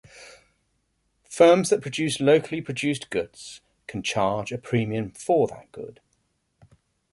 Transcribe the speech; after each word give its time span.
Firms 1.29 1.69
that 1.69 1.83
produce 1.83 2.19
locally 2.19 2.59
produced 2.59 3.11
goods 3.11 3.61
can 3.85 4.01
charge 4.01 4.51
a 4.51 4.57
premium 4.57 5.11
for 5.11 5.45
that 5.49 5.71
good. 5.71 5.99